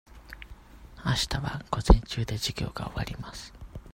[1.03, 3.53] あしたは午前中で授業が終わります。